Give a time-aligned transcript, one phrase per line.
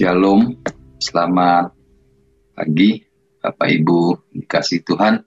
[0.00, 0.56] Shalom,
[0.96, 1.76] selamat
[2.56, 3.04] pagi
[3.36, 5.20] Bapak Ibu dikasih Tuhan,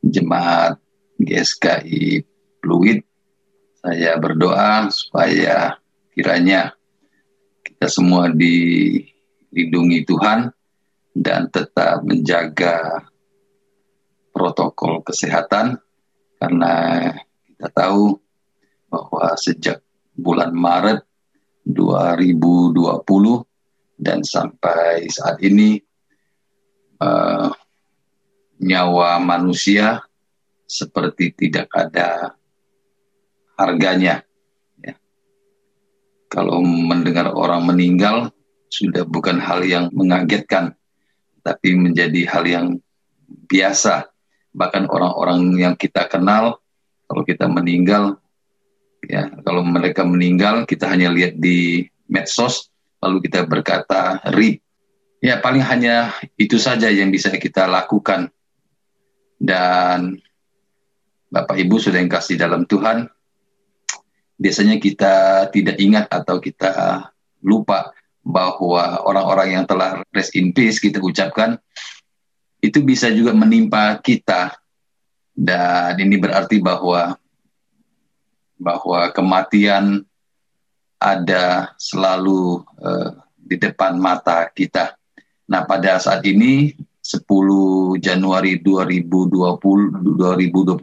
[0.00, 0.80] jemaat
[1.20, 2.24] GSKI
[2.56, 3.04] Fluid.
[3.84, 5.76] Saya berdoa supaya
[6.16, 6.72] kiranya
[7.60, 10.56] kita semua dilindungi Tuhan
[11.12, 13.04] dan tetap menjaga
[14.32, 15.76] protokol kesehatan
[16.40, 17.12] karena
[17.44, 18.16] kita tahu
[18.88, 19.84] bahwa sejak
[20.16, 21.04] bulan Maret
[21.68, 23.44] 2020
[23.98, 25.82] dan sampai saat ini
[27.02, 27.50] uh,
[28.62, 30.06] nyawa manusia
[30.70, 32.38] seperti tidak ada
[33.58, 34.22] harganya.
[34.78, 34.94] Ya.
[36.30, 38.30] Kalau mendengar orang meninggal
[38.70, 40.78] sudah bukan hal yang mengagetkan,
[41.42, 42.66] tapi menjadi hal yang
[43.50, 44.06] biasa.
[44.54, 46.60] Bahkan orang-orang yang kita kenal,
[47.08, 48.20] kalau kita meninggal,
[49.06, 52.68] ya kalau mereka meninggal kita hanya lihat di medsos
[53.02, 54.62] lalu kita berkata rip.
[55.18, 58.30] Ya paling hanya itu saja yang bisa kita lakukan.
[59.38, 60.18] Dan
[61.30, 63.10] Bapak Ibu sudah yang kasih dalam Tuhan,
[64.38, 67.02] biasanya kita tidak ingat atau kita
[67.42, 67.90] lupa
[68.22, 71.58] bahwa orang-orang yang telah rest in peace kita ucapkan
[72.58, 74.54] itu bisa juga menimpa kita
[75.38, 77.14] dan ini berarti bahwa
[78.58, 80.02] bahwa kematian
[80.98, 84.98] ada selalu uh, di depan mata kita.
[85.48, 87.24] Nah, pada saat ini 10
[88.02, 90.76] Januari 2020 2021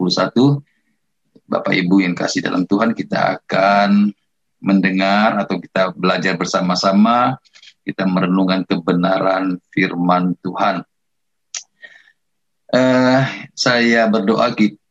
[1.46, 4.10] Bapak Ibu yang kasih dalam Tuhan kita akan
[4.58, 7.38] mendengar atau kita belajar bersama-sama
[7.86, 10.82] kita merenungkan kebenaran firman Tuhan.
[12.74, 13.22] Uh,
[13.54, 14.85] saya berdoa kita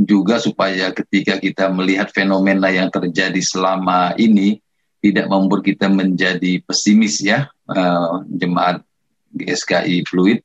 [0.00, 4.60] juga supaya ketika kita melihat fenomena yang terjadi selama ini
[5.00, 8.84] tidak membuat kita menjadi pesimis ya uh, jemaat
[9.32, 10.40] GSKI Fluid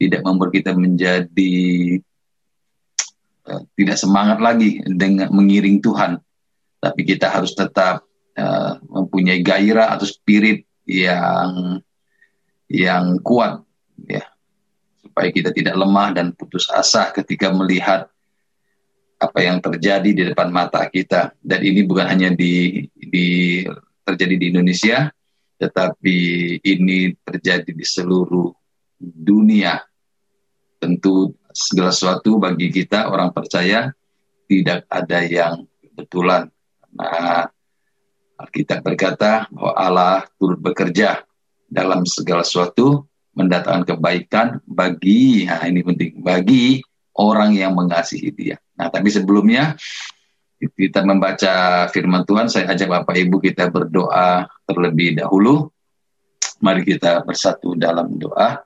[0.00, 1.54] tidak membuat kita menjadi
[3.48, 6.20] uh, tidak semangat lagi dengan mengiring Tuhan.
[6.80, 8.04] Tapi kita harus tetap
[8.36, 11.80] uh, mempunyai gairah atau spirit yang
[12.68, 13.64] yang kuat
[14.04, 14.24] ya
[15.00, 18.10] supaya kita tidak lemah dan putus asa ketika melihat
[19.18, 21.34] apa yang terjadi di depan mata kita.
[21.40, 23.62] Dan ini bukan hanya di, di
[24.04, 25.08] terjadi di Indonesia
[25.54, 26.16] tetapi
[26.60, 28.50] ini terjadi di seluruh
[28.98, 29.80] dunia.
[30.76, 33.88] Tentu segala sesuatu bagi kita orang percaya
[34.50, 36.50] tidak ada yang kebetulan.
[36.92, 37.48] Nah
[38.34, 41.22] Alkitab berkata bahwa Allah turut bekerja
[41.70, 46.82] dalam segala sesuatu mendatangkan kebaikan bagi nah ini penting bagi
[47.18, 49.78] orang yang mengasihi dia Nah, tapi sebelumnya
[50.58, 55.68] kita membaca firman Tuhan, saya ajak Bapak Ibu kita berdoa terlebih dahulu.
[56.64, 58.64] Mari kita bersatu dalam doa.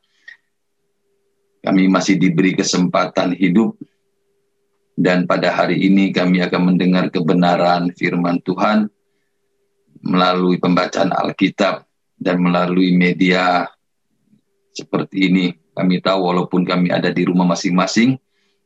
[1.58, 3.74] Kami masih diberi kesempatan hidup
[4.98, 8.90] dan pada hari ini kami akan mendengar kebenaran firman Tuhan
[10.02, 11.86] melalui pembacaan Alkitab
[12.19, 13.66] dan melalui media
[14.75, 15.46] seperti ini.
[15.75, 18.19] Kami tahu walaupun kami ada di rumah masing-masing,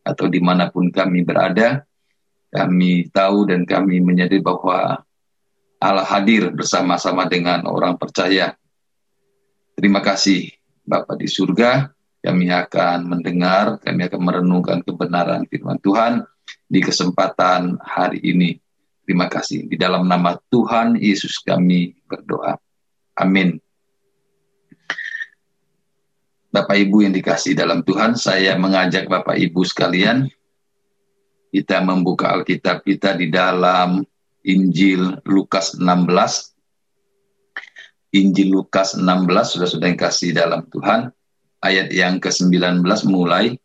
[0.03, 1.87] atau di mana pun kami berada,
[2.53, 5.01] kami tahu dan kami menyadari bahwa
[5.83, 8.55] Allah hadir bersama-sama dengan orang percaya.
[9.75, 10.53] Terima kasih
[10.83, 11.91] Bapak di surga,
[12.23, 16.23] kami akan mendengar, kami akan merenungkan kebenaran firman Tuhan
[16.71, 18.59] di kesempatan hari ini.
[19.03, 19.67] Terima kasih.
[19.67, 22.55] Di dalam nama Tuhan Yesus kami berdoa.
[23.19, 23.59] Amin.
[26.53, 30.29] Bapak Ibu yang dikasih dalam Tuhan, saya mengajak Bapak Ibu sekalian
[31.49, 34.05] kita membuka Alkitab kita di dalam
[34.45, 36.53] Injil Lukas 16.
[38.13, 41.09] Injil Lukas 16 sudah-sudah yang kasih dalam Tuhan.
[41.65, 43.57] Ayat yang ke-19 mulai.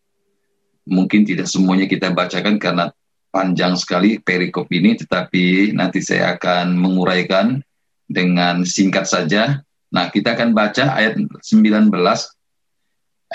[0.87, 2.95] Mungkin tidak semuanya kita bacakan karena
[3.35, 7.59] panjang sekali perikop ini, tetapi nanti saya akan menguraikan
[8.07, 9.59] dengan singkat saja.
[9.91, 11.91] Nah, kita akan baca ayat 19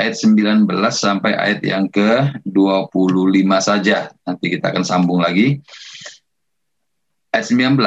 [0.02, 4.10] ayat 19 sampai ayat yang ke-25 saja.
[4.26, 5.62] Nanti kita akan sambung lagi.
[7.30, 7.78] Ayat 19,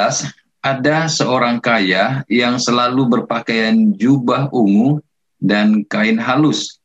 [0.64, 5.04] ada seorang kaya yang selalu berpakaian jubah ungu
[5.44, 6.80] dan kain halus.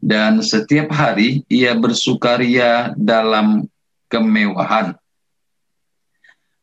[0.00, 3.66] Dan setiap hari ia bersukaria dalam
[4.06, 4.94] kemewahan.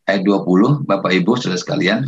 [0.07, 1.99] Ayat 20, Bapak Ibu, saudara sekalian.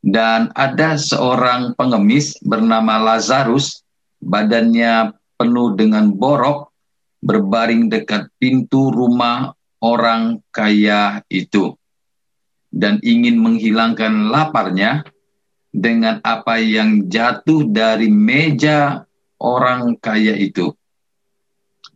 [0.00, 3.84] Dan ada seorang pengemis bernama Lazarus
[4.24, 5.12] badannya
[5.44, 6.72] penuh dengan borok,
[7.20, 9.52] berbaring dekat pintu rumah
[9.84, 11.76] orang kaya itu.
[12.72, 15.04] Dan ingin menghilangkan laparnya,
[15.74, 19.02] dengan apa yang jatuh dari meja
[19.42, 20.70] orang kaya itu.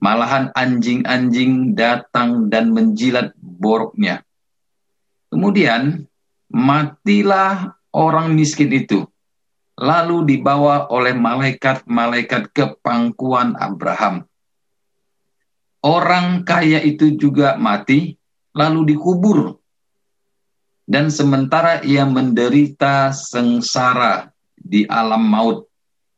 [0.02, 4.26] Malahan anjing-anjing datang dan menjilat boroknya.
[5.30, 6.06] Kemudian
[6.50, 9.06] matilah orang miskin itu.
[9.78, 14.26] Lalu dibawa oleh malaikat-malaikat ke pangkuan Abraham.
[15.78, 18.18] Orang kaya itu juga mati,
[18.50, 19.62] lalu dikubur.
[20.82, 25.70] Dan sementara ia menderita sengsara di alam maut,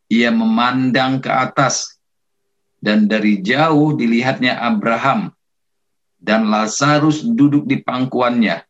[0.08, 2.00] ia memandang ke atas,
[2.80, 5.36] dan dari jauh dilihatnya Abraham,
[6.16, 8.64] dan Lazarus duduk di pangkuannya.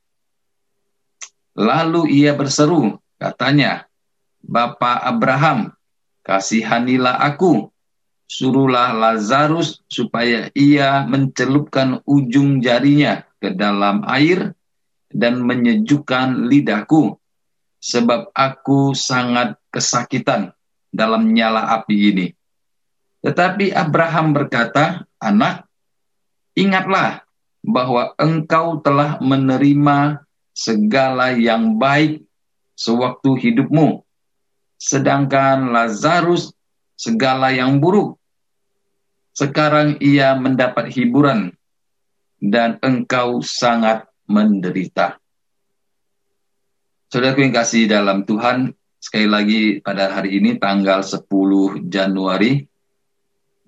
[1.55, 3.87] Lalu ia berseru, katanya,
[4.41, 5.73] Bapak Abraham,
[6.25, 7.69] kasihanilah aku,
[8.31, 14.55] suruhlah Lazarus supaya ia mencelupkan ujung jarinya ke dalam air
[15.11, 17.19] dan menyejukkan lidahku,
[17.83, 20.55] sebab aku sangat kesakitan
[20.95, 22.27] dalam nyala api ini.
[23.21, 25.69] Tetapi Abraham berkata, Anak,
[26.57, 27.27] ingatlah
[27.61, 30.25] bahwa engkau telah menerima
[30.57, 32.25] segala yang baik
[32.73, 34.01] sewaktu hidupmu,
[34.81, 36.57] sedangkan Lazarus
[36.97, 38.17] segala yang buruk.
[39.37, 41.53] Sekarang ia mendapat hiburan,
[42.41, 45.21] dan engkau sangat menderita.
[47.13, 51.29] Saudaraku yang kasih dalam Tuhan, sekali lagi pada hari ini tanggal 10
[51.93, 52.65] Januari,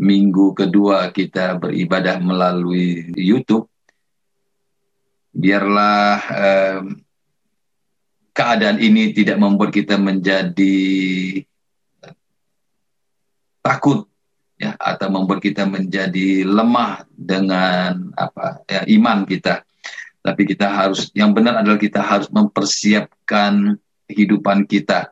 [0.01, 3.69] minggu kedua kita beribadah melalui YouTube.
[5.33, 6.81] Biarlah eh,
[8.33, 10.81] keadaan ini tidak membuat kita menjadi
[13.63, 14.09] takut
[14.59, 19.63] ya atau membuat kita menjadi lemah dengan apa ya iman kita.
[20.23, 23.75] Tapi kita harus yang benar adalah kita harus mempersiapkan
[24.07, 25.11] kehidupan kita.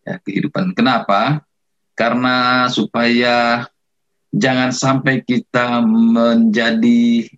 [0.00, 0.72] Ya, kehidupan.
[0.72, 1.44] Kenapa?
[1.92, 3.68] Karena supaya
[4.32, 7.28] jangan sampai kita menjadi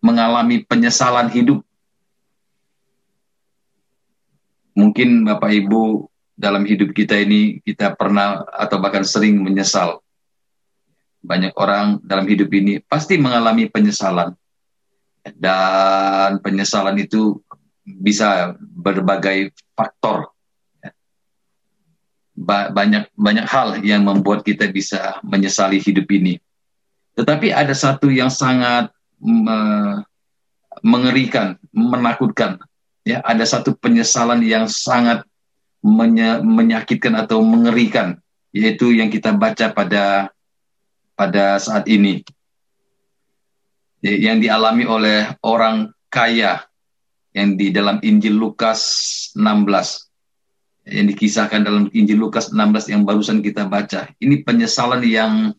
[0.00, 1.60] mengalami penyesalan hidup
[4.72, 10.00] mungkin Bapak Ibu dalam hidup kita ini kita pernah atau bahkan sering menyesal.
[11.22, 14.34] Banyak orang dalam hidup ini pasti mengalami penyesalan.
[15.22, 17.38] Dan penyesalan itu
[17.86, 20.34] bisa berbagai faktor.
[22.42, 26.42] banyak banyak hal yang membuat kita bisa menyesali hidup ini.
[27.14, 28.90] Tetapi ada satu yang sangat
[30.82, 32.58] mengerikan, menakutkan
[33.02, 35.26] ya ada satu penyesalan yang sangat
[35.82, 38.18] menye menyakitkan atau mengerikan
[38.54, 40.30] yaitu yang kita baca pada
[41.18, 42.22] pada saat ini
[44.02, 46.62] yang dialami oleh orang kaya
[47.34, 48.80] yang di dalam Injil Lukas
[49.34, 54.10] 16 yang dikisahkan dalam Injil Lukas 16 yang barusan kita baca.
[54.18, 55.54] Ini penyesalan yang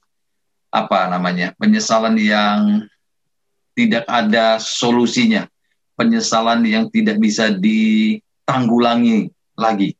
[0.68, 1.56] apa namanya?
[1.56, 2.84] Penyesalan yang
[3.74, 5.48] tidak ada solusinya
[5.94, 9.94] penyesalan yang tidak bisa ditanggulangi lagi.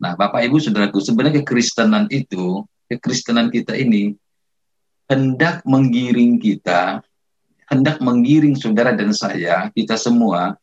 [0.00, 4.12] Nah, Bapak Ibu Saudaraku, sebenarnya kekristenan itu, kekristenan kita ini
[5.08, 7.04] hendak menggiring kita,
[7.68, 10.56] hendak menggiring saudara dan saya, kita semua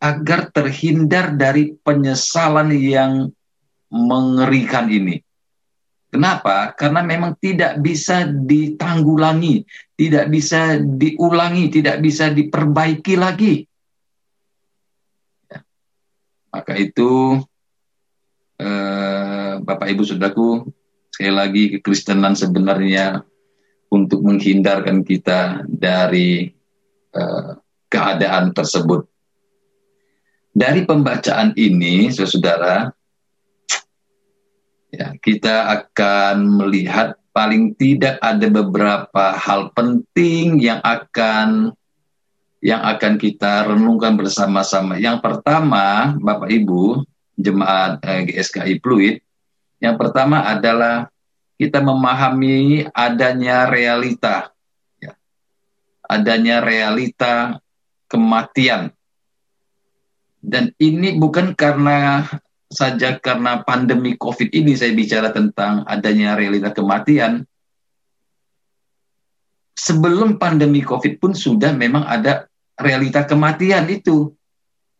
[0.00, 3.28] agar terhindar dari penyesalan yang
[3.92, 5.20] mengerikan ini.
[6.10, 6.74] Kenapa?
[6.74, 9.62] Karena memang tidak bisa ditanggulangi,
[9.94, 13.69] tidak bisa diulangi, tidak bisa diperbaiki lagi.
[16.50, 17.38] Maka itu
[18.58, 20.66] eh, Bapak Ibu Saudaraku,
[21.14, 23.22] sekali lagi kekristenan sebenarnya
[23.90, 26.50] untuk menghindarkan kita dari
[27.14, 27.50] eh,
[27.90, 29.06] keadaan tersebut.
[30.50, 32.90] Dari pembacaan ini, saudara,
[34.90, 41.70] ya, kita akan melihat paling tidak ada beberapa hal penting yang akan
[42.60, 45.00] yang akan kita renungkan bersama-sama.
[45.00, 47.08] Yang pertama, Bapak Ibu,
[47.40, 49.24] jemaat eh, GSKI Pluit,
[49.80, 51.08] yang pertama adalah
[51.56, 54.52] kita memahami adanya realita,
[55.00, 55.16] ya.
[56.04, 57.60] adanya realita
[58.08, 58.92] kematian.
[60.40, 62.24] Dan ini bukan karena
[62.70, 67.44] saja karena pandemi COVID ini saya bicara tentang adanya realita kematian.
[69.80, 72.49] Sebelum pandemi COVID pun sudah memang ada
[72.80, 74.32] realita kematian itu.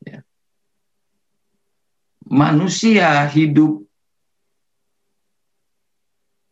[0.05, 0.21] Ya.
[2.29, 3.83] Manusia hidup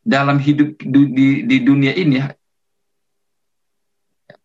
[0.02, 2.18] dalam hidup di, di dunia ini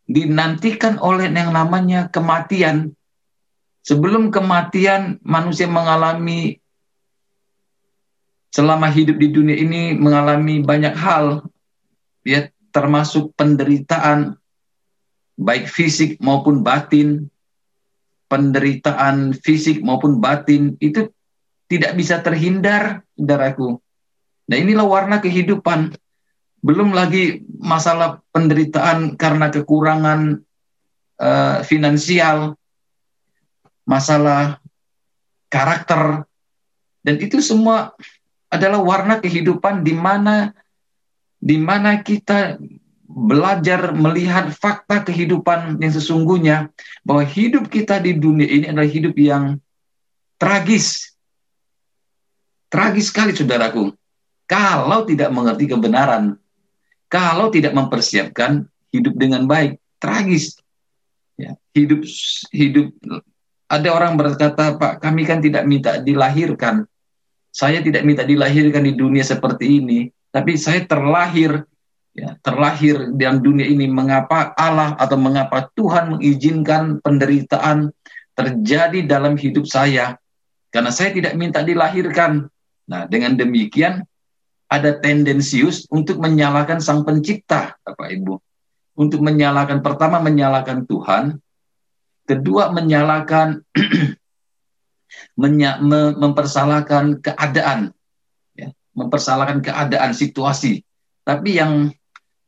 [0.03, 2.93] dinantikan oleh yang namanya kematian.
[3.83, 6.63] Sebelum kematian manusia mengalami
[8.53, 11.43] selama hidup di dunia ini mengalami banyak hal,
[12.23, 14.39] ya termasuk penderitaan,
[15.37, 17.29] baik fisik maupun batin,
[18.29, 21.09] penderitaan fisik maupun batin itu
[21.69, 23.81] tidak bisa terhindar, saudaraku.
[24.49, 25.95] Nah inilah warna kehidupan.
[26.63, 30.39] Belum lagi masalah penderitaan karena kekurangan
[31.19, 32.55] uh, finansial,
[33.83, 34.63] masalah
[35.51, 36.23] karakter,
[37.03, 37.91] dan itu semua
[38.47, 40.55] adalah warna kehidupan di mana
[41.43, 42.55] di mana kita
[43.13, 46.73] belajar melihat fakta kehidupan yang sesungguhnya
[47.05, 49.61] bahwa hidup kita di dunia ini adalah hidup yang
[50.41, 51.13] tragis.
[52.73, 53.93] Tragis sekali saudaraku.
[54.49, 56.41] Kalau tidak mengerti kebenaran,
[57.05, 60.57] kalau tidak mempersiapkan hidup dengan baik, tragis.
[61.37, 62.05] Ya, hidup
[62.49, 62.93] hidup
[63.69, 66.85] ada orang berkata, "Pak, kami kan tidak minta dilahirkan.
[67.53, 71.65] Saya tidak minta dilahirkan di dunia seperti ini, tapi saya terlahir
[72.13, 73.89] ya, terlahir dalam dunia ini.
[73.89, 77.91] Mengapa Allah atau mengapa Tuhan mengizinkan penderitaan
[78.37, 80.17] terjadi dalam hidup saya?
[80.73, 82.49] Karena saya tidak minta dilahirkan.
[82.89, 84.05] Nah, dengan demikian
[84.69, 88.41] ada tendensius untuk menyalahkan sang pencipta, Bapak Ibu.
[88.93, 91.37] Untuk menyalahkan pertama menyalahkan Tuhan,
[92.25, 93.61] kedua menyalahkan
[95.41, 97.93] menya, me, mempersalahkan keadaan,
[98.57, 100.81] ya, mempersalahkan keadaan situasi.
[101.21, 101.93] Tapi yang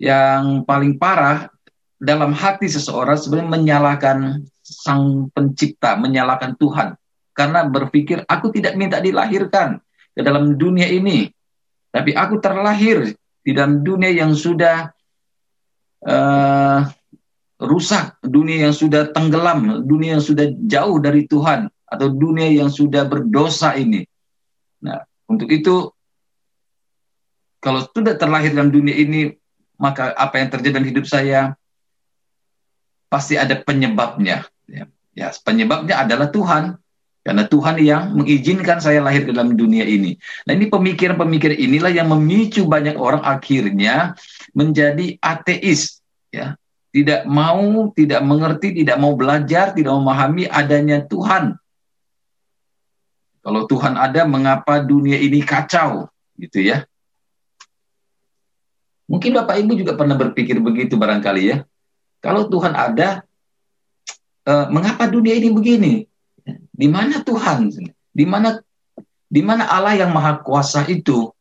[0.02, 1.48] yang paling parah
[1.96, 4.18] dalam hati seseorang sebenarnya menyalahkan
[4.62, 6.98] sang pencipta, menyalahkan Tuhan.
[7.36, 9.80] Karena berpikir, aku tidak minta dilahirkan
[10.16, 11.28] ke dalam dunia ini.
[11.92, 14.92] Tapi aku terlahir di dalam dunia yang sudah
[16.04, 16.80] uh,
[17.60, 23.08] rusak, dunia yang sudah tenggelam, dunia yang sudah jauh dari Tuhan, atau dunia yang sudah
[23.08, 24.04] berdosa ini.
[24.84, 25.92] Nah, untuk itu,
[27.64, 29.32] kalau sudah terlahir dalam dunia ini,
[29.76, 31.54] maka apa yang terjadi dalam hidup saya
[33.12, 34.44] pasti ada penyebabnya.
[34.68, 36.80] Ya, ya penyebabnya adalah Tuhan.
[37.26, 40.14] Karena Tuhan yang mengizinkan saya lahir ke dalam dunia ini.
[40.46, 44.14] Nah ini pemikiran-pemikiran inilah yang memicu banyak orang akhirnya
[44.54, 46.06] menjadi ateis.
[46.30, 46.54] ya
[46.94, 51.58] Tidak mau, tidak mengerti, tidak mau belajar, tidak memahami adanya Tuhan.
[53.42, 56.06] Kalau Tuhan ada, mengapa dunia ini kacau?
[56.38, 56.86] Gitu ya.
[59.06, 61.58] Mungkin Bapak Ibu juga pernah berpikir begitu barangkali ya.
[62.22, 63.22] Kalau Tuhan ada,
[64.50, 65.94] eh, mengapa dunia ini begini?
[66.74, 67.70] Di mana Tuhan?
[68.16, 68.62] Di mana
[69.26, 71.34] di mana Allah yang maha kuasa itu?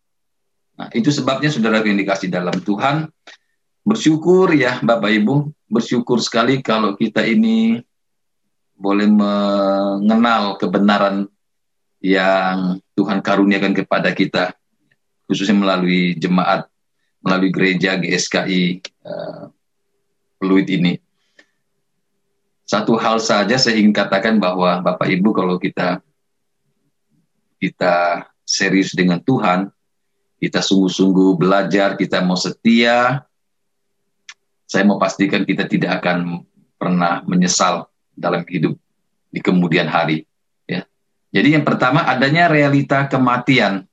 [0.74, 3.06] Nah, itu sebabnya saudara yang dikasih dalam Tuhan
[3.86, 7.78] bersyukur ya Bapak Ibu, bersyukur sekali kalau kita ini
[8.74, 11.30] boleh mengenal kebenaran
[12.02, 14.52] yang Tuhan karuniakan kepada kita
[15.30, 16.66] khususnya melalui jemaat
[17.24, 19.48] melalui gereja GSKI uh,
[20.36, 21.00] Fluid ini
[22.64, 26.00] satu hal saja saya ingin katakan bahwa Bapak Ibu kalau kita
[27.60, 29.72] kita serius dengan Tuhan,
[30.36, 33.24] kita sungguh-sungguh belajar, kita mau setia,
[34.68, 36.44] saya mau pastikan kita tidak akan
[36.76, 38.76] pernah menyesal dalam hidup
[39.32, 40.28] di kemudian hari.
[40.68, 40.84] Ya.
[41.32, 43.88] Jadi yang pertama adanya realita kematian.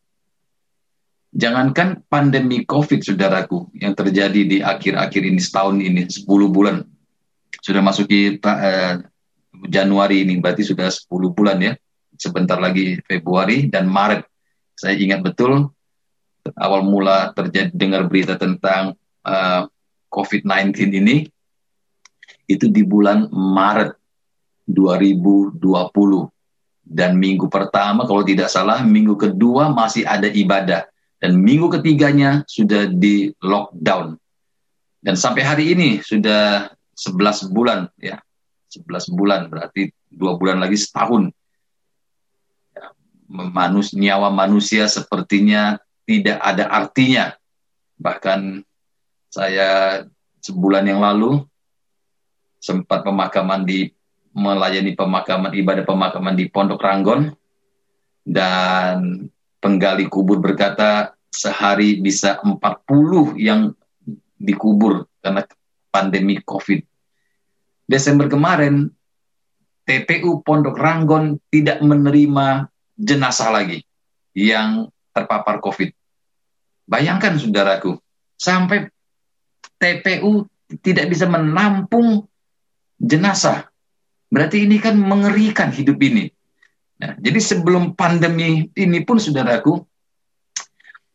[1.31, 6.83] Jangankan pandemi COVID, saudaraku, yang terjadi di akhir-akhir ini setahun ini, 10 bulan,
[7.63, 8.99] sudah masuki uh,
[9.67, 11.73] Januari ini berarti sudah 10 bulan ya.
[12.19, 14.27] Sebentar lagi Februari dan Maret.
[14.75, 15.71] Saya ingat betul
[16.57, 19.61] awal mula terjadi dengar berita tentang eh,
[20.11, 21.15] COVID-19 ini
[22.49, 23.95] itu di bulan Maret
[24.67, 25.61] 2020
[26.83, 30.90] dan minggu pertama kalau tidak salah minggu kedua masih ada ibadah
[31.21, 34.17] dan minggu ketiganya sudah di lockdown.
[35.01, 38.17] Dan sampai hari ini sudah 11 bulan ya.
[38.73, 41.29] 11 bulan berarti dua bulan lagi setahun.
[42.73, 42.89] Ya,
[44.01, 45.77] nyawa manusia sepertinya
[46.09, 47.37] tidak ada artinya.
[48.01, 48.65] Bahkan
[49.29, 50.01] saya
[50.41, 51.45] sebulan yang lalu
[52.57, 53.93] sempat pemakaman di
[54.31, 57.29] melayani pemakaman ibadah pemakaman di Pondok Ranggon.
[58.21, 59.27] Dan
[59.61, 63.71] penggali kubur berkata sehari bisa 40 yang
[64.35, 65.45] dikubur karena
[65.93, 66.81] pandemi COVID.
[67.85, 68.89] Desember kemarin
[69.85, 73.85] TPU Pondok Ranggon tidak menerima jenazah lagi
[74.33, 75.91] yang terpapar COVID.
[76.87, 77.99] Bayangkan saudaraku,
[78.35, 78.89] sampai
[79.77, 80.47] TPU
[80.79, 82.25] tidak bisa menampung
[82.95, 83.67] jenazah.
[84.31, 86.31] Berarti ini kan mengerikan hidup ini.
[87.01, 89.81] Nah, jadi sebelum pandemi ini pun saudaraku,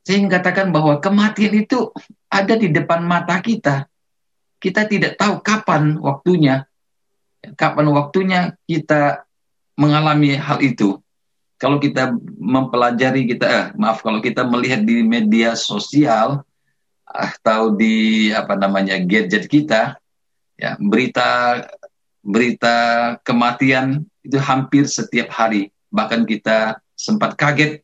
[0.07, 1.91] Saya ingin katakan bahwa kematian itu
[2.31, 3.91] ada di depan mata kita.
[4.63, 6.63] Kita tidak tahu kapan waktunya.
[7.59, 9.27] Kapan waktunya kita
[9.75, 11.03] mengalami hal itu.
[11.59, 16.47] Kalau kita mempelajari kita eh, maaf kalau kita melihat di media sosial
[17.03, 19.99] atau di apa namanya gadget kita
[20.55, 21.63] ya berita
[22.23, 22.75] berita
[23.27, 27.81] kematian itu hampir setiap hari bahkan kita sempat kaget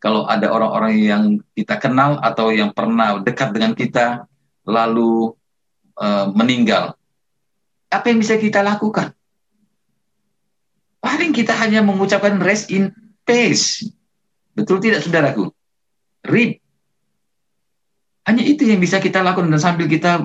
[0.00, 4.24] kalau ada orang-orang yang kita kenal atau yang pernah dekat dengan kita
[4.64, 5.36] lalu
[6.00, 6.96] uh, meninggal.
[7.92, 9.12] Apa yang bisa kita lakukan?
[11.04, 12.96] Paling kita hanya mengucapkan rest in
[13.28, 13.84] peace.
[14.56, 15.52] Betul tidak saudaraku?
[16.24, 16.64] Rip.
[18.24, 20.24] Hanya itu yang bisa kita lakukan dan sambil kita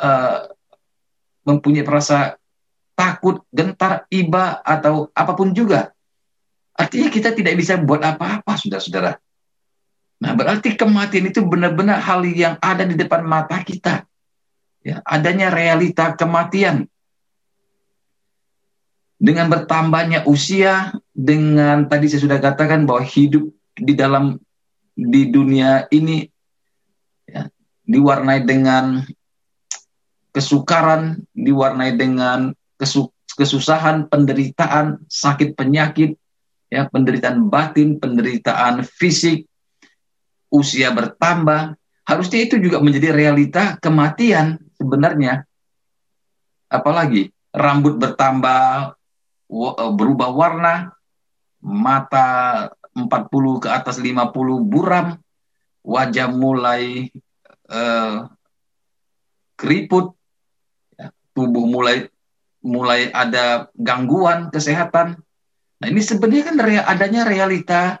[0.00, 0.40] uh,
[1.48, 2.36] mempunyai perasa
[2.92, 5.93] takut, gentar, iba atau apa pun juga
[6.74, 9.14] Artinya kita tidak bisa buat apa-apa, saudara-saudara.
[10.18, 14.02] Nah, berarti kematian itu benar-benar hal yang ada di depan mata kita.
[14.82, 16.90] Ya, adanya realita kematian.
[19.16, 24.36] Dengan bertambahnya usia, dengan tadi saya sudah katakan bahwa hidup di dalam
[24.94, 26.26] di dunia ini
[27.24, 27.48] ya,
[27.86, 29.06] diwarnai dengan
[30.34, 36.18] kesukaran, diwarnai dengan kesu, kesusahan, penderitaan, sakit penyakit,
[36.74, 39.46] ya penderitaan batin, penderitaan fisik,
[40.50, 45.46] usia bertambah, harusnya itu juga menjadi realita kematian sebenarnya.
[46.66, 48.98] Apalagi rambut bertambah,
[49.54, 50.74] eh, berubah warna,
[51.62, 52.26] mata
[52.92, 55.16] 40 ke atas 50 buram,
[55.80, 57.08] wajah mulai
[57.72, 58.28] uh,
[59.58, 60.14] keriput,
[60.94, 62.06] ya, tubuh mulai
[62.60, 65.23] mulai ada gangguan kesehatan,
[65.84, 66.56] Nah ini sebenarnya kan
[66.88, 68.00] adanya realita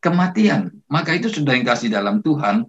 [0.00, 0.72] kematian.
[0.88, 2.64] Maka itu sudah yang kasih dalam Tuhan.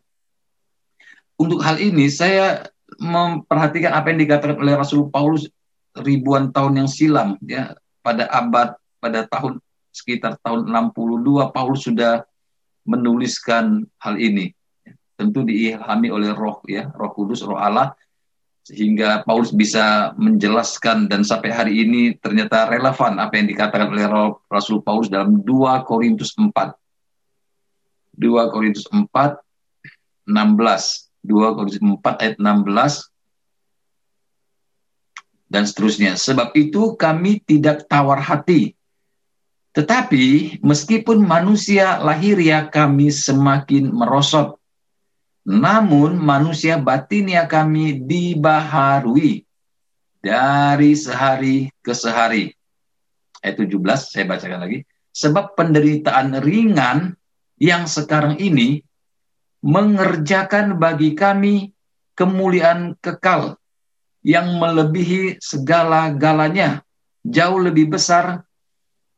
[1.39, 2.67] Untuk hal ini saya
[2.99, 5.47] memperhatikan apa yang dikatakan oleh Rasul Paulus
[5.95, 7.71] ribuan tahun yang silam ya
[8.03, 9.63] pada abad pada tahun
[9.95, 12.27] sekitar tahun 62 Paulus sudah
[12.83, 14.51] menuliskan hal ini
[15.15, 17.95] tentu diilhami oleh roh ya roh kudus roh Allah
[18.63, 24.05] sehingga Paulus bisa menjelaskan dan sampai hari ini ternyata relevan apa yang dikatakan oleh
[24.45, 26.53] Rasul Paulus dalam 2 Korintus 4.
[28.13, 29.09] 2 Korintus 4
[30.29, 30.29] 16.
[30.29, 33.09] 2 Korintus 4 ayat 16
[35.49, 36.13] dan seterusnya.
[36.13, 38.77] Sebab itu kami tidak tawar hati.
[39.73, 44.58] Tetapi meskipun manusia lahiriah kami semakin merosot,
[45.49, 49.41] namun manusia batinnya kami dibaharui
[50.21, 52.53] dari sehari ke sehari.
[53.41, 53.81] Ayat 17
[54.13, 54.85] saya bacakan lagi.
[55.09, 57.17] Sebab penderitaan ringan
[57.57, 58.85] yang sekarang ini
[59.65, 61.73] mengerjakan bagi kami
[62.13, 63.57] kemuliaan kekal
[64.21, 66.85] yang melebihi segala-galanya,
[67.25, 68.45] jauh lebih besar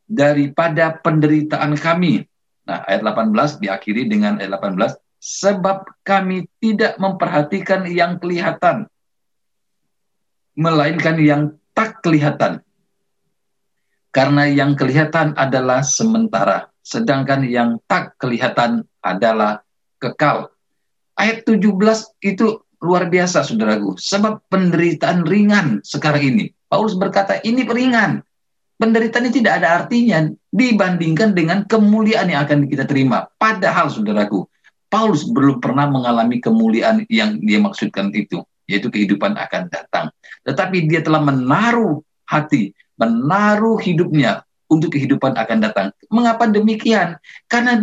[0.08, 2.24] daripada penderitaan kami.
[2.62, 8.90] Nah, ayat 18 diakhiri dengan ayat 18 sebab kami tidak memperhatikan yang kelihatan,
[10.58, 12.58] melainkan yang tak kelihatan.
[14.10, 19.62] Karena yang kelihatan adalah sementara, sedangkan yang tak kelihatan adalah
[20.02, 20.50] kekal.
[21.14, 21.70] Ayat 17
[22.20, 23.94] itu luar biasa, saudaraku.
[23.96, 26.44] Sebab penderitaan ringan sekarang ini.
[26.66, 28.20] Paulus berkata, ini ringan.
[28.76, 33.30] Penderitaan ini tidak ada artinya dibandingkan dengan kemuliaan yang akan kita terima.
[33.38, 34.50] Padahal, saudaraku,
[34.92, 40.12] Paulus belum pernah mengalami kemuliaan yang dia maksudkan itu, yaitu kehidupan akan datang.
[40.44, 45.86] Tetapi dia telah menaruh hati, menaruh hidupnya untuk kehidupan akan datang.
[46.12, 47.16] Mengapa demikian?
[47.48, 47.80] Karena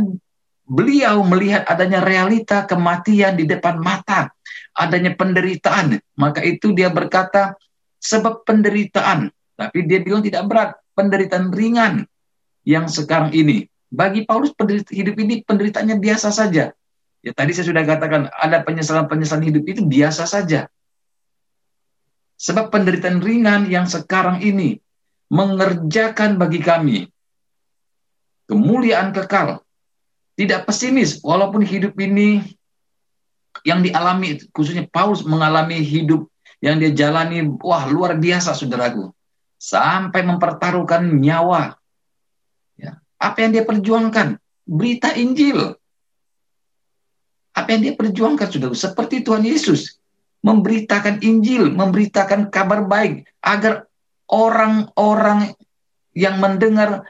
[0.69, 4.29] beliau melihat adanya realita kematian di depan mata,
[4.77, 5.97] adanya penderitaan.
[6.13, 7.57] Maka itu dia berkata,
[7.97, 9.33] sebab penderitaan.
[9.57, 12.05] Tapi dia bilang tidak berat, penderitaan ringan
[12.69, 13.65] yang sekarang ini.
[13.89, 14.53] Bagi Paulus
[14.93, 16.69] hidup ini penderitaannya biasa saja.
[17.19, 20.71] Ya tadi saya sudah katakan ada penyesalan-penyesalan hidup itu biasa saja.
[22.39, 24.79] Sebab penderitaan ringan yang sekarang ini
[25.27, 26.97] mengerjakan bagi kami
[28.47, 29.61] kemuliaan kekal.
[30.39, 32.39] Tidak pesimis walaupun hidup ini
[33.67, 36.31] yang dialami khususnya Paulus mengalami hidup
[36.63, 39.11] yang dia jalani wah luar biasa saudaraku
[39.59, 41.75] sampai mempertaruhkan nyawa
[42.79, 45.75] ya apa yang dia perjuangkan berita Injil
[47.59, 49.99] apa yang dia perjuangkan sudah seperti Tuhan Yesus
[50.39, 53.87] memberitakan Injil, memberitakan kabar baik agar
[54.31, 55.51] orang-orang
[56.15, 57.03] yang mendengar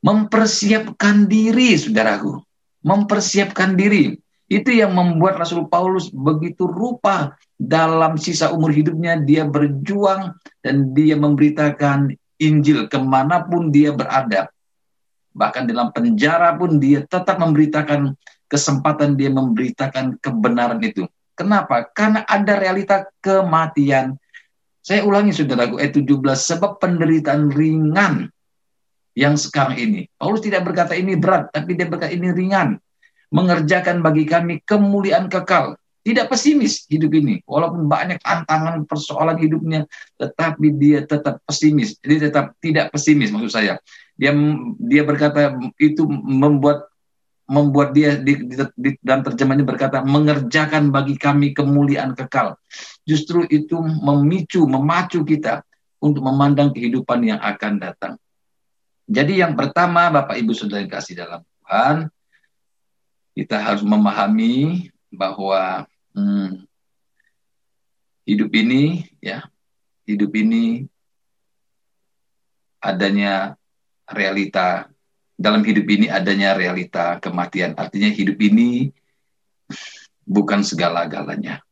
[0.00, 2.40] mempersiapkan diri, saudaraku.
[2.80, 4.16] mempersiapkan diri.
[4.48, 10.32] Itu yang membuat Rasul Paulus begitu rupa dalam sisa umur hidupnya dia berjuang
[10.64, 14.48] dan dia memberitakan Injil ke mana pun dia berada.
[15.36, 18.16] Bahkan dalam penjara pun dia tetap memberitakan
[18.50, 21.06] kesempatan dia memberitakan kebenaran itu.
[21.38, 21.86] Kenapa?
[21.94, 24.18] Karena ada realita kematian.
[24.82, 28.28] Saya ulangi saudaraku ayat 17 sebab penderitaan ringan
[29.14, 30.00] yang sekarang ini.
[30.18, 32.76] Paulus tidak berkata ini berat, tapi dia berkata ini ringan
[33.30, 35.78] mengerjakan bagi kami kemuliaan kekal.
[36.00, 39.84] Tidak pesimis hidup ini, walaupun banyak tantangan persoalan hidupnya,
[40.16, 42.00] tetapi dia tetap pesimis.
[42.00, 43.76] Dia tetap tidak pesimis maksud saya.
[44.16, 44.32] Dia
[44.80, 46.89] dia berkata itu membuat
[47.50, 52.54] membuat dia di, di, di dan terjemahnya berkata mengerjakan bagi kami kemuliaan kekal.
[53.02, 55.66] Justru itu memicu, memacu kita
[55.98, 58.14] untuk memandang kehidupan yang akan datang.
[59.10, 62.06] Jadi yang pertama Bapak Ibu Saudara kasih dalam Tuhan,
[63.34, 66.62] kita harus memahami bahwa hmm,
[68.30, 69.42] hidup ini ya
[70.06, 70.86] hidup ini
[72.78, 73.58] adanya
[74.06, 74.86] realita
[75.40, 78.92] dalam hidup ini adanya realita kematian artinya hidup ini
[80.28, 81.64] bukan segala-galanya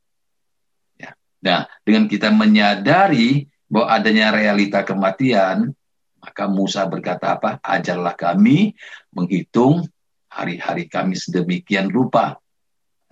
[0.97, 1.13] ya
[1.45, 5.77] nah dengan kita menyadari bahwa adanya realita kematian
[6.19, 8.73] maka Musa berkata apa ajarlah kami
[9.13, 9.87] menghitung
[10.29, 12.39] hari-hari kami sedemikian rupa.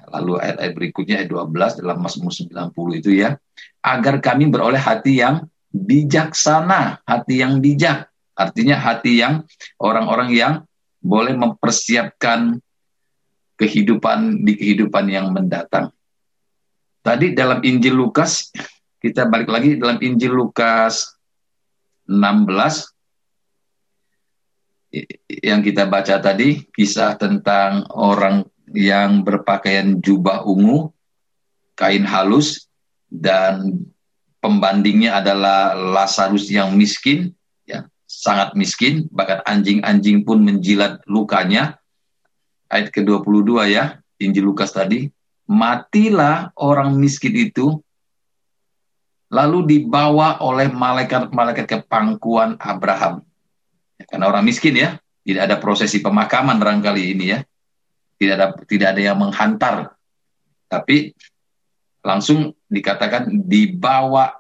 [0.07, 3.35] Lalu ayat-ayat berikutnya ayat 12 dalam Mazmur 90 itu ya.
[3.83, 8.07] Agar kami beroleh hati yang bijaksana, hati yang bijak.
[8.37, 9.49] Artinya hati yang
[9.81, 10.55] orang-orang yang
[11.01, 12.61] boleh mempersiapkan
[13.57, 15.89] kehidupan di kehidupan yang mendatang.
[17.01, 18.53] Tadi dalam Injil Lukas,
[19.01, 21.17] kita balik lagi dalam Injil Lukas
[22.05, 22.97] 16
[25.45, 30.91] yang kita baca tadi kisah tentang orang yang berpakaian jubah ungu,
[31.79, 32.67] kain halus
[33.07, 33.87] dan
[34.43, 37.36] pembandingnya adalah Lazarus yang miskin,
[38.27, 41.79] sangat miskin, bahkan anjing-anjing pun menjilat lukanya.
[42.67, 45.07] Ayat ke-22 ya, Injil Lukas tadi,
[45.47, 47.79] matilah orang miskin itu
[49.31, 53.23] lalu dibawa oleh malaikat-malaikat ke pangkuan Abraham
[54.05, 57.41] karena orang miskin ya, tidak ada prosesi pemakaman barangkali ini ya.
[58.17, 59.97] Tidak ada tidak ada yang menghantar.
[60.69, 61.13] Tapi
[62.05, 64.33] langsung dikatakan dibawa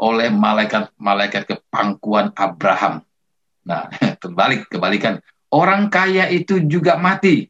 [0.00, 3.02] oleh malaikat-malaikat ke pangkuan Abraham.
[3.64, 3.88] Nah,
[4.22, 5.22] terbalik, kebalikan.
[5.54, 7.46] Orang kaya itu juga mati.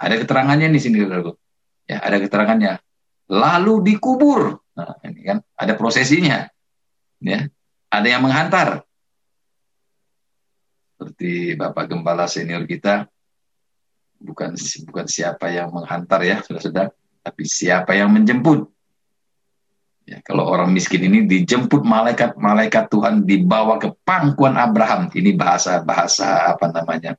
[0.00, 0.98] Ada keterangannya di sini,
[1.86, 2.80] Ya, ada keterangannya.
[3.30, 4.58] Lalu dikubur.
[4.74, 6.48] Nah, ini kan ada prosesinya.
[7.20, 7.46] Ya,
[7.92, 8.82] ada yang menghantar
[11.00, 13.08] seperti Bapak Gembala senior kita,
[14.20, 14.52] bukan
[14.84, 16.92] bukan siapa yang menghantar ya, sudah-sudah,
[17.24, 18.68] tapi siapa yang menjemput.
[20.10, 25.06] Ya, kalau orang miskin ini dijemput malaikat-malaikat Tuhan dibawa ke pangkuan Abraham.
[25.14, 27.14] Ini bahasa-bahasa apa namanya?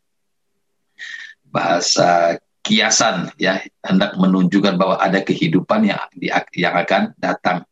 [1.47, 6.03] Bahasa kiasan ya, hendak menunjukkan bahwa ada kehidupan yang
[6.51, 7.63] yang akan datang.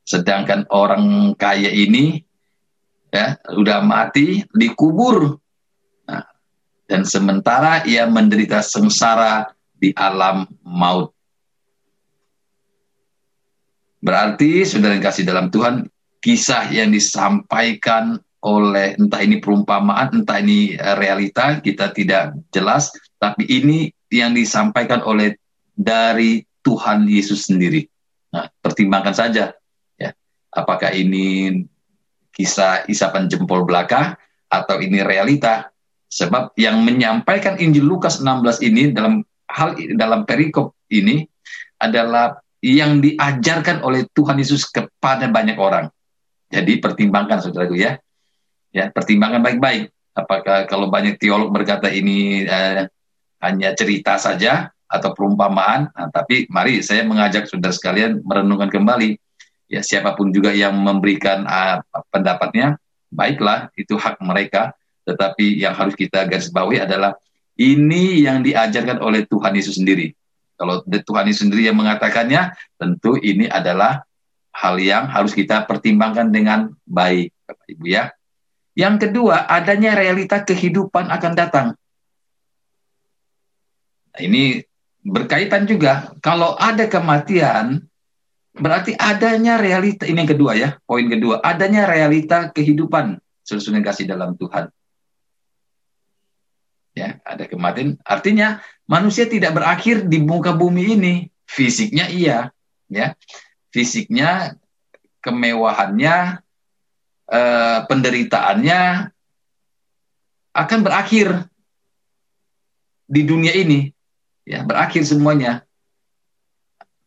[0.00, 2.24] Sedangkan orang kaya ini
[3.12, 5.44] ya udah mati dikubur
[6.84, 11.13] dan sementara ia menderita sengsara di alam maut.
[14.04, 15.88] Berarti saudara yang kasih dalam Tuhan,
[16.20, 23.48] kisah yang disampaikan oleh entah ini perumpamaan, entah ini eh, realita, kita tidak jelas, tapi
[23.48, 25.40] ini yang disampaikan oleh
[25.72, 27.88] dari Tuhan Yesus sendiri.
[28.36, 29.56] Nah, pertimbangkan saja
[29.96, 30.10] ya,
[30.52, 31.64] apakah ini
[32.36, 34.20] kisah isapan jempol belaka
[34.52, 35.72] atau ini realita?
[36.12, 41.24] Sebab yang menyampaikan Injil Lukas 16 ini dalam hal dalam perikop ini
[41.80, 45.92] adalah yang diajarkan oleh Tuhan Yesus kepada banyak orang.
[46.48, 48.00] Jadi pertimbangkan saudaraku ya.
[48.72, 49.92] Ya, pertimbangkan baik-baik.
[50.16, 52.88] Apakah kalau banyak teolog berkata ini eh,
[53.44, 59.20] hanya cerita saja atau perumpamaan, nah, tapi mari saya mengajak saudara sekalian merenungkan kembali.
[59.68, 62.78] Ya, siapa pun juga yang memberikan uh, pendapatnya,
[63.10, 67.14] baiklah itu hak mereka tetapi yang harus kita garis bawahi adalah
[67.54, 70.16] ini yang diajarkan oleh Tuhan Yesus sendiri.
[70.54, 74.06] Kalau Tuhan sendiri yang mengatakannya, tentu ini adalah
[74.54, 78.14] hal yang harus kita pertimbangkan dengan baik, Bapak Ibu ya.
[78.74, 81.66] Yang kedua, adanya realita kehidupan akan datang.
[84.14, 84.62] Nah, ini
[85.02, 86.14] berkaitan juga.
[86.22, 87.86] Kalau ada kematian,
[88.54, 90.06] berarti adanya realita.
[90.06, 91.42] Ini yang kedua ya, poin kedua.
[91.42, 93.18] Adanya realita kehidupan.
[93.44, 94.70] Sesuai kasih dalam Tuhan.
[96.94, 97.98] Ya, ada kematian.
[98.06, 101.14] Artinya manusia tidak berakhir di muka bumi ini.
[101.44, 102.54] Fisiknya iya,
[102.86, 103.18] ya.
[103.74, 104.54] Fisiknya,
[105.18, 106.38] kemewahannya,
[107.26, 109.10] eh, penderitaannya
[110.54, 111.50] akan berakhir
[113.10, 113.90] di dunia ini.
[114.46, 115.66] Ya, berakhir semuanya.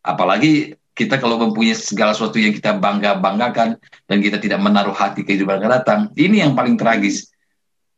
[0.04, 3.78] Apalagi kita kalau mempunyai segala sesuatu yang kita bangga-banggakan
[4.10, 7.32] dan kita tidak menaruh hati kehidupan akan datang, ini yang paling tragis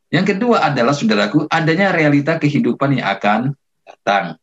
[0.10, 3.54] yang kedua adalah, saudaraku, adanya realita kehidupan yang akan
[3.86, 4.42] datang.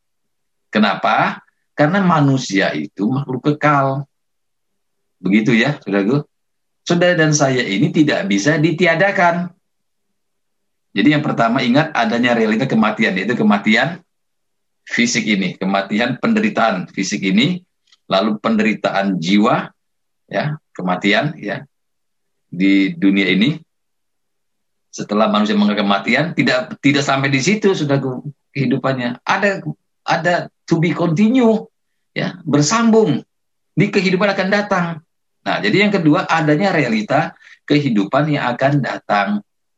[0.70, 1.42] Kenapa?
[1.74, 4.06] Karena manusia itu makhluk kekal.
[5.18, 6.22] Begitu ya, saudaraku.
[6.86, 9.50] Saudara dan saya ini tidak bisa ditiadakan.
[10.94, 14.00] Jadi yang pertama ingat adanya realita kematian, yaitu kematian
[14.86, 17.66] fisik ini, kematian penderitaan fisik ini,
[18.06, 19.74] lalu penderitaan jiwa,
[20.30, 21.66] ya, kematian ya
[22.46, 23.65] di dunia ini,
[24.96, 28.00] setelah manusia mengalami kematian tidak tidak sampai di situ sudah
[28.56, 29.20] kehidupannya.
[29.20, 29.60] Ada
[30.08, 31.68] ada to be continue
[32.16, 33.20] ya bersambung
[33.76, 34.86] di kehidupan akan datang.
[35.44, 37.36] Nah jadi yang kedua adanya realita
[37.68, 39.28] kehidupan yang akan datang.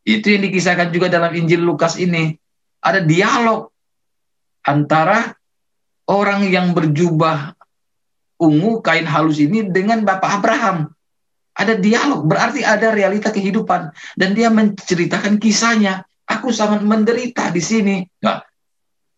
[0.06, 2.38] Itu yang dikisahkan juga dalam Injil Lukas ini.
[2.78, 3.74] Ada dialog
[4.62, 5.34] antara
[6.06, 7.58] orang yang berjubah
[8.38, 10.94] ungu kain halus ini dengan Bapak Abraham
[11.58, 13.90] ada dialog, berarti ada realita kehidupan.
[14.14, 16.06] Dan dia menceritakan kisahnya.
[16.28, 17.96] Aku sangat menderita di sini.
[18.22, 18.38] Nah,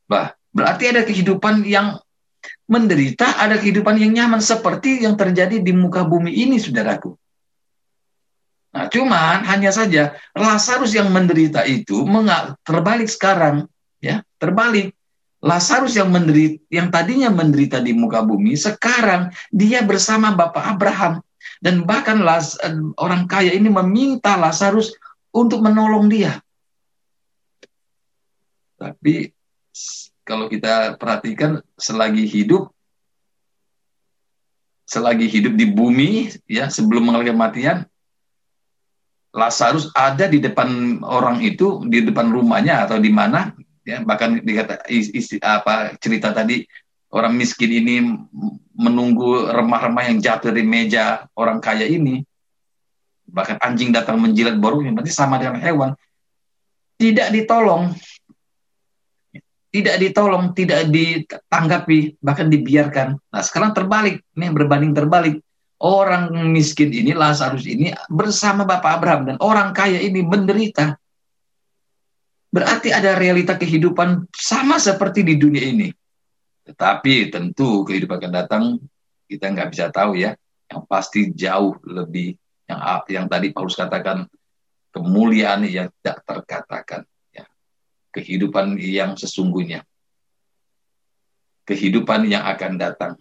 [0.09, 2.01] bah, berarti ada kehidupan yang
[2.65, 4.41] menderita, ada kehidupan yang nyaman.
[4.41, 7.13] Seperti yang terjadi di muka bumi ini, saudaraku.
[8.71, 12.07] Nah, cuman hanya saja Lazarus yang menderita itu
[12.63, 13.67] terbalik sekarang,
[14.01, 14.95] ya, terbalik.
[15.41, 21.25] Lazarus yang menderita, yang tadinya menderita di muka bumi, sekarang dia bersama Bapak Abraham
[21.61, 24.97] dan bahkan Las, eh, orang kaya ini meminta Lazarus
[25.31, 26.41] untuk menolong dia.
[28.81, 29.37] Tapi
[30.25, 32.73] kalau kita perhatikan selagi hidup
[34.91, 37.87] selagi hidup di bumi ya sebelum mengalami kematian
[39.31, 43.55] Lazarus ada di depan orang itu di depan rumahnya atau di mana
[43.87, 46.67] ya bahkan dikata isi, apa cerita tadi
[47.11, 47.97] orang miskin ini
[48.79, 52.23] menunggu remah-remah yang jatuh dari meja orang kaya ini,
[53.27, 55.91] bahkan anjing datang menjilat boroknya, berarti sama dengan hewan,
[56.97, 57.93] tidak ditolong,
[59.75, 63.19] tidak ditolong, tidak ditanggapi, bahkan dibiarkan.
[63.19, 65.37] Nah sekarang terbalik, ini berbanding terbalik.
[65.81, 70.93] Orang miskin ini, Lazarus ini bersama Bapak Abraham dan orang kaya ini menderita.
[72.53, 75.89] Berarti ada realita kehidupan sama seperti di dunia ini
[76.71, 78.65] tetapi tentu kehidupan akan datang
[79.27, 80.39] kita nggak bisa tahu ya.
[80.71, 82.39] Yang pasti jauh lebih
[82.71, 82.79] yang
[83.11, 84.31] yang tadi Paulus katakan
[84.95, 87.03] kemuliaan yang tidak terkatakan.
[87.35, 87.51] Ya.
[88.15, 89.83] Kehidupan yang sesungguhnya.
[91.67, 93.13] Kehidupan yang akan datang.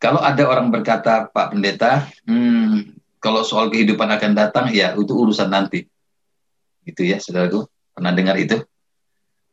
[0.00, 5.52] Kalau ada orang berkata, Pak Pendeta, hmm, kalau soal kehidupan akan datang, ya itu urusan
[5.52, 5.84] nanti.
[6.88, 7.68] Gitu ya, saudaraku.
[7.92, 8.64] Pernah dengar itu?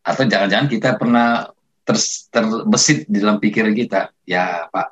[0.08, 1.52] Atau jangan-jangan kita pernah
[1.84, 2.00] ter,
[2.32, 4.88] terbesit di dalam pikiran kita ya Pak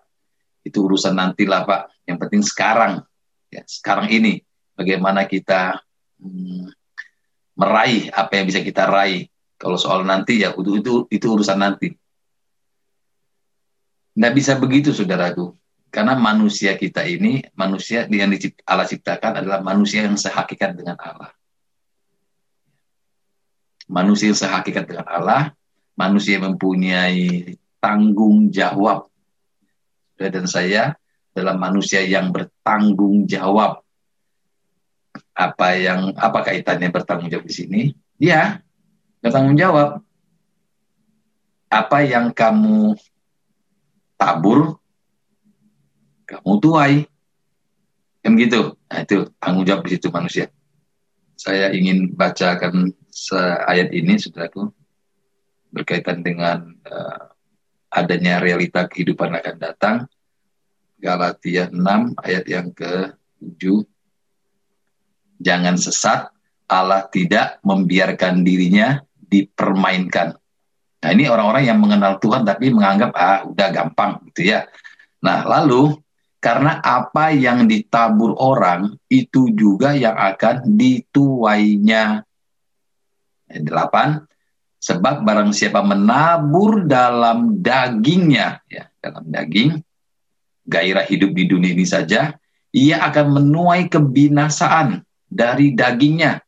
[0.67, 2.03] itu urusan nantilah Pak.
[2.03, 2.93] Yang penting sekarang
[3.47, 4.43] ya sekarang ini
[4.75, 5.79] bagaimana kita
[6.19, 6.67] hmm,
[7.55, 9.31] meraih apa yang bisa kita raih.
[9.55, 11.95] Kalau soal nanti ya itu itu itu urusan nanti.
[14.19, 15.55] Nggak bisa begitu saudaraku.
[15.87, 18.35] Karena manusia kita ini manusia yang
[18.67, 21.31] Allah ciptakan adalah manusia yang sehakikat dengan Allah
[23.85, 25.53] manusia sehakikat dengan Allah,
[25.97, 29.09] manusia mempunyai tanggung jawab.
[30.15, 30.95] Dan saya
[31.35, 33.83] adalah manusia yang bertanggung jawab.
[35.35, 37.81] Apa yang apa kaitannya bertanggung jawab di sini?
[38.15, 38.63] Ya,
[39.19, 39.99] bertanggung jawab.
[41.67, 42.95] Apa yang kamu
[44.15, 44.79] tabur,
[46.23, 46.95] kamu tuai.
[48.23, 48.73] Kan gitu.
[48.89, 50.47] Nah, itu tanggung jawab di situ manusia.
[51.35, 52.95] Saya ingin bacakan
[53.65, 54.69] ayat ini, saudaraku,
[55.71, 57.31] berkaitan dengan uh,
[57.91, 59.95] adanya realita kehidupan akan datang.
[60.99, 61.79] Galatia 6
[62.19, 63.83] ayat yang ke-7.
[65.39, 66.31] Jangan sesat,
[66.65, 70.33] Allah tidak membiarkan dirinya dipermainkan.
[71.03, 74.65] Nah ini orang-orang yang mengenal Tuhan tapi menganggap ah udah gampang gitu ya.
[75.21, 75.93] Nah lalu
[76.41, 82.25] karena apa yang ditabur orang itu juga yang akan dituainya
[83.45, 84.25] Delapan,
[84.81, 89.81] sebab barang siapa menabur dalam dagingnya, ya, dalam daging,
[90.65, 92.33] gairah hidup di dunia ini saja,
[92.75, 96.41] ia akan menuai kebinasaan dari dagingnya.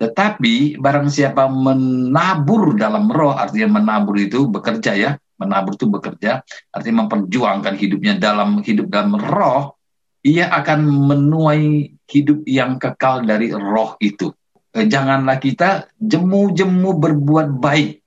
[0.00, 6.40] Tetapi barang siapa menabur dalam roh, artinya menabur itu bekerja ya, menabur itu bekerja,
[6.72, 9.76] artinya memperjuangkan hidupnya dalam hidup dalam roh,
[10.24, 14.32] ia akan menuai hidup yang kekal dari roh itu.
[14.70, 17.98] Eh, janganlah kita jemu-jemu berbuat baik,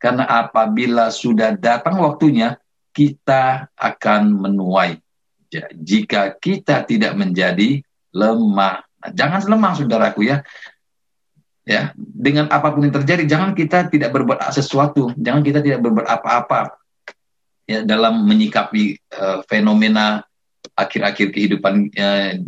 [0.00, 2.56] karena apabila sudah datang waktunya,
[2.96, 4.96] kita akan menuai.
[5.76, 7.84] Jika kita tidak menjadi
[8.16, 8.80] lemah.
[8.80, 10.40] Nah, jangan lemah saudaraku ya
[11.66, 16.06] ya dengan apa pun yang terjadi jangan kita tidak berbuat sesuatu jangan kita tidak berbuat
[16.06, 16.78] apa-apa
[17.66, 20.22] ya dalam menyikapi uh, fenomena
[20.78, 22.38] akhir-akhir kehidupan uh,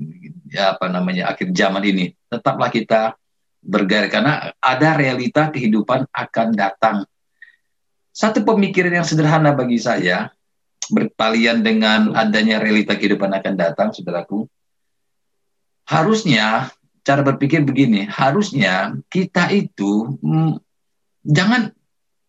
[0.47, 3.19] ya apa namanya akhir zaman ini tetaplah kita
[3.63, 6.97] bergairah karena ada realita kehidupan akan datang.
[8.15, 10.31] Satu pemikiran yang sederhana bagi saya
[10.89, 14.49] berpalian dengan adanya realita kehidupan akan datang saudaraku
[15.89, 16.69] harusnya
[17.01, 20.61] cara berpikir begini, harusnya kita itu hmm,
[21.25, 21.73] jangan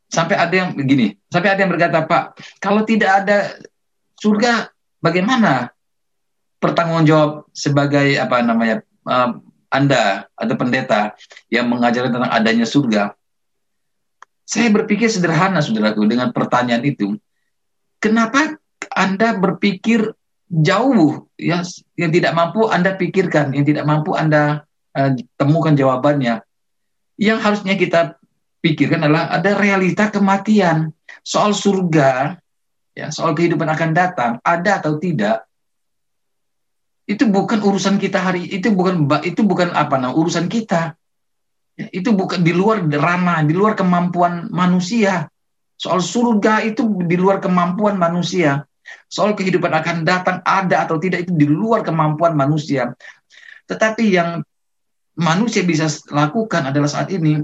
[0.07, 2.23] sampai ada yang begini, sampai ada yang berkata, Pak,
[2.63, 3.59] kalau tidak ada
[4.15, 4.71] surga,
[5.03, 5.75] bagaimana?
[6.59, 9.39] Pertanggung jawab sebagai apa namanya uh,
[9.69, 11.13] Anda atau pendeta
[11.53, 13.13] yang mengajarkan tentang adanya surga?
[14.49, 17.13] Saya berpikir sederhana, saudaraku, dengan pertanyaan itu.
[18.01, 18.57] Kenapa
[18.89, 20.09] Anda berpikir
[20.49, 21.61] jauh ya
[21.93, 24.65] yang tidak mampu Anda pikirkan, yang tidak mampu Anda
[24.97, 26.41] uh, temukan jawabannya.
[27.21, 28.17] Yang harusnya kita
[28.65, 30.89] pikirkan adalah ada realita kematian.
[31.21, 32.39] Soal surga,
[32.97, 35.45] ya, soal kehidupan akan datang, ada atau tidak,
[37.09, 40.93] itu bukan urusan kita hari itu bukan itu bukan apa nah urusan kita.
[41.73, 45.25] Ya, itu bukan di luar ranah, di luar kemampuan manusia.
[45.73, 48.61] Soal surga itu di luar kemampuan manusia.
[49.09, 52.93] Soal kehidupan akan datang ada atau tidak itu di luar kemampuan manusia.
[53.65, 54.45] Tetapi yang
[55.17, 57.41] manusia bisa lakukan adalah saat ini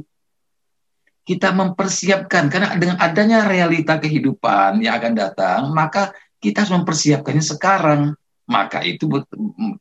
[1.26, 8.02] kita mempersiapkan karena dengan adanya realita kehidupan yang akan datang maka kita harus mempersiapkannya sekarang
[8.46, 9.10] maka itu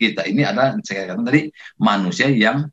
[0.00, 1.42] kita ini adalah saya katakan tadi
[1.76, 2.68] manusia yang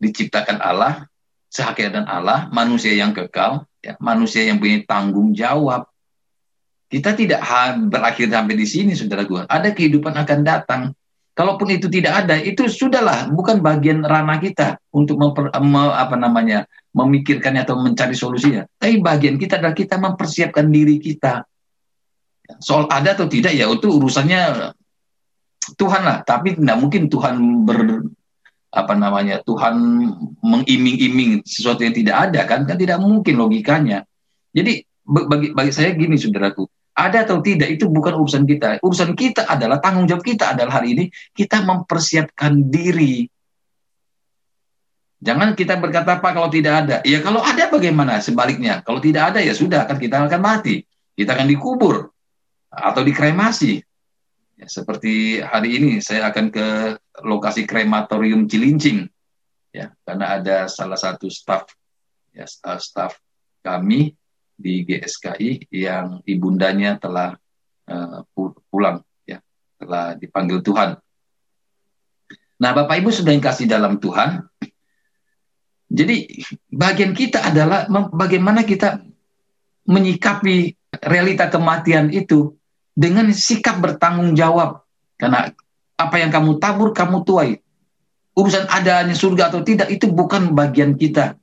[0.00, 1.04] diciptakan Allah
[1.52, 5.88] sehakikat dan Allah manusia yang kekal ya manusia yang punya tanggung jawab
[6.88, 7.44] kita tidak
[7.92, 10.82] berakhir sampai di sini saudara gua ada kehidupan akan datang
[11.38, 16.66] Kalaupun itu tidak ada, itu sudahlah bukan bagian ranah kita untuk memper, me, apa namanya
[16.90, 18.66] memikirkannya atau mencari solusinya.
[18.74, 21.46] Tapi bagian kita adalah kita mempersiapkan diri kita.
[22.56, 24.72] Soal ada atau tidak ya itu urusannya
[25.76, 26.24] Tuhan lah.
[26.24, 28.08] Tapi tidak mungkin Tuhan ber
[28.68, 29.76] apa namanya Tuhan
[30.44, 34.04] mengiming-iming sesuatu yang tidak ada kan kan tidak mungkin logikanya.
[34.52, 38.80] Jadi bagi bagi saya gini saudaraku, ada atau tidak itu bukan urusan kita.
[38.84, 43.28] Urusan kita adalah tanggung jawab kita adalah hari ini kita mempersiapkan diri.
[45.18, 46.96] Jangan kita berkata apa kalau tidak ada.
[47.02, 48.22] Ya kalau ada bagaimana?
[48.22, 50.86] Sebaliknya, kalau tidak ada ya sudah kan kita akan mati.
[51.18, 52.14] Kita akan dikubur
[52.68, 53.80] atau dikremasi.
[54.58, 56.66] Ya, seperti hari ini saya akan ke
[57.22, 59.06] lokasi krematorium Cilincing
[59.70, 61.70] ya karena ada salah satu staf
[62.34, 63.20] ya staf
[63.62, 64.18] kami
[64.58, 67.38] di GSKI yang ibundanya telah
[67.86, 68.26] uh,
[68.66, 69.38] pulang ya
[69.78, 70.98] telah dipanggil Tuhan.
[72.58, 74.42] Nah Bapak Ibu sudah yang kasih dalam Tuhan.
[75.88, 76.26] Jadi
[76.68, 78.98] bagian kita adalah bagaimana kita
[79.88, 82.57] menyikapi realita kematian itu
[82.98, 84.82] dengan sikap bertanggung jawab.
[85.14, 85.54] Karena
[85.94, 87.62] apa yang kamu tabur, kamu tuai.
[88.34, 91.38] Urusan adanya surga atau tidak, itu bukan bagian kita.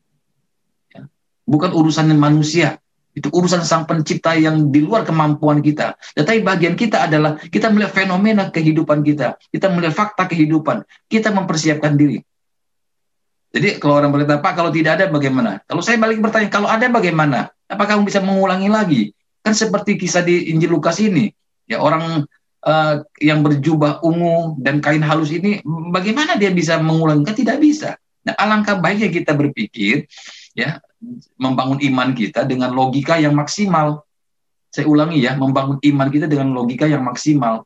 [0.92, 1.08] Ya.
[1.48, 2.84] Bukan urusan manusia.
[3.16, 5.96] Itu urusan sang pencipta yang di luar kemampuan kita.
[6.20, 9.40] Tetapi bagian kita adalah kita melihat fenomena kehidupan kita.
[9.40, 10.84] Kita melihat fakta kehidupan.
[11.08, 12.20] Kita mempersiapkan diri.
[13.56, 15.64] Jadi kalau orang berkata, Pak kalau tidak ada bagaimana?
[15.64, 17.56] Kalau saya balik bertanya, kalau ada bagaimana?
[17.72, 19.02] Apakah kamu bisa mengulangi lagi?
[19.40, 21.32] Kan seperti kisah di Injil Lukas ini.
[21.66, 22.30] Ya orang
[22.66, 25.62] uh, yang berjubah ungu dan kain halus ini,
[25.94, 27.26] bagaimana dia bisa mengulangi?
[27.26, 27.98] Kan tidak bisa.
[28.26, 30.10] Nah alangkah baiknya kita berpikir,
[30.58, 30.82] ya
[31.38, 34.06] membangun iman kita dengan logika yang maksimal.
[34.74, 37.64] Saya ulangi ya, membangun iman kita dengan logika yang maksimal.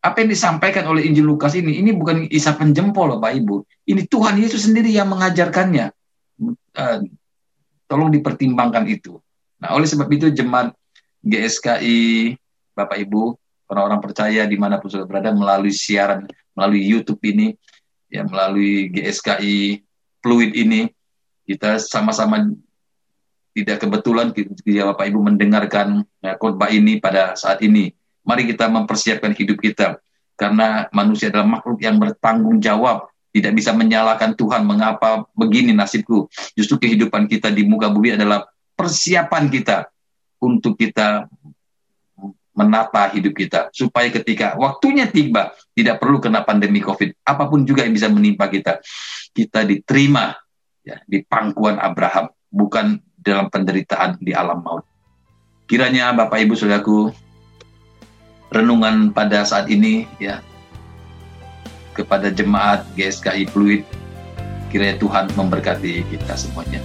[0.00, 3.56] Apa yang disampaikan oleh Injil Lukas ini, ini bukan isapan jempol Bapak Ibu.
[3.90, 5.90] Ini Tuhan Yesus sendiri yang mengajarkannya.
[6.76, 6.98] Uh,
[7.90, 9.18] tolong dipertimbangkan itu.
[9.60, 10.72] Nah, oleh sebab itu jemaat
[11.26, 12.38] GSKI,
[12.76, 13.32] Bapak Ibu,
[13.72, 17.56] orang-orang percaya di mana pun sudah berada melalui siaran, melalui YouTube ini,
[18.12, 19.80] ya melalui GSKI
[20.20, 20.92] Fluid ini,
[21.48, 22.52] kita sama-sama
[23.56, 27.96] tidak kebetulan ketika Bapak Ibu mendengarkan ya, khotbah ini pada saat ini.
[28.26, 29.96] Mari kita mempersiapkan hidup kita
[30.36, 36.28] karena manusia adalah makhluk yang bertanggung jawab tidak bisa menyalahkan Tuhan mengapa begini nasibku.
[36.56, 39.88] Justru kehidupan kita di muka bumi adalah persiapan kita
[40.40, 41.28] untuk kita
[42.56, 47.20] menata hidup kita supaya ketika waktunya tiba tidak perlu kena pandemi Covid.
[47.22, 48.80] Apa pun juga yang bisa menimpa kita.
[49.36, 50.32] Kita diterima
[50.80, 54.88] ya di pangkuan Abraham bukan dalam penderitaan di alam maut.
[55.68, 57.12] Kiranya Bapak Ibu Saudaraku
[58.48, 60.40] renungan pada saat ini ya
[61.92, 63.84] kepada jemaat GSKI Fluid
[64.72, 66.80] kiranya Tuhan memberkati kita semuanya.